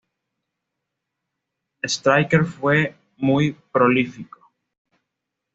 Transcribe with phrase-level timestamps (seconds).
[1.85, 4.39] Striker fue muy prolífico.